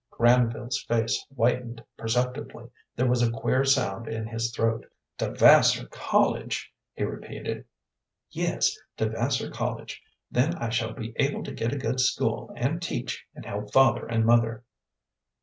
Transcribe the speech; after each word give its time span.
Granville's 0.09 0.81
face 0.87 1.23
whitened 1.29 1.83
perceptibly. 1.95 2.71
There 2.95 3.05
was 3.05 3.21
a 3.21 3.29
queer 3.31 3.63
sound 3.63 4.07
in 4.07 4.25
his 4.25 4.49
throat. 4.51 4.83
"To 5.19 5.29
Vassar 5.29 5.85
College!" 5.89 6.73
he 6.95 7.03
repeated. 7.03 7.65
"Yes, 8.31 8.75
to 8.97 9.09
Vassar 9.09 9.51
College. 9.51 10.01
Then 10.31 10.55
I 10.55 10.69
shall 10.69 10.93
be 10.93 11.13
able 11.17 11.43
to 11.43 11.53
get 11.53 11.71
a 11.71 11.77
good 11.77 11.99
school, 11.99 12.51
and 12.55 12.81
teach, 12.81 13.23
and 13.35 13.45
help 13.45 13.71
father 13.73 14.07
and 14.07 14.25
mother." 14.25 14.63